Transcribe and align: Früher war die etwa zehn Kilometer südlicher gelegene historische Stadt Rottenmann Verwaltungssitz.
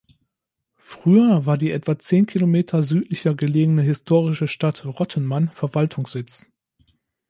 Früher 0.79 1.45
war 1.45 1.59
die 1.59 1.69
etwa 1.69 1.99
zehn 1.99 2.25
Kilometer 2.25 2.81
südlicher 2.81 3.35
gelegene 3.35 3.83
historische 3.83 4.47
Stadt 4.47 4.83
Rottenmann 4.83 5.49
Verwaltungssitz. 5.49 6.43